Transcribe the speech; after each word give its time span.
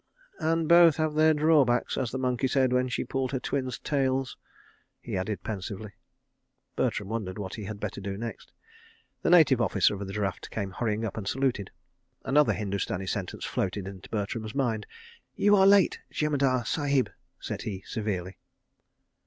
"And 0.39 0.67
both 0.67 0.95
have 0.95 1.13
their 1.13 1.31
draw 1.35 1.63
backs—as 1.63 2.09
the 2.09 2.17
monkey 2.17 2.47
said 2.47 2.73
when 2.73 2.89
she 2.89 3.03
pulled 3.03 3.31
her 3.33 3.39
twins' 3.39 3.77
tails," 3.77 4.35
he 4.99 5.15
added 5.15 5.43
pensively. 5.43 5.91
Bertram 6.75 7.07
wondered 7.09 7.37
what 7.37 7.53
he 7.53 7.65
had 7.65 7.79
better 7.79 8.01
do 8.01 8.17
next. 8.17 8.51
The 9.21 9.29
Native 9.29 9.61
Officer 9.61 9.93
of 9.93 10.07
the 10.07 10.13
draft 10.13 10.49
came 10.49 10.71
hurrying 10.71 11.05
up, 11.05 11.17
and 11.17 11.27
saluted. 11.27 11.69
Another 12.23 12.53
Hindustani 12.53 13.05
sentence 13.05 13.45
floated 13.45 13.87
into 13.87 14.09
Bertram's 14.09 14.55
mind. 14.55 14.87
"You 15.35 15.55
are 15.55 15.67
late, 15.67 15.99
Jemadar 16.11 16.65
Sahib," 16.65 17.11
said 17.39 17.61
he, 17.61 17.83
severely. 17.85 18.39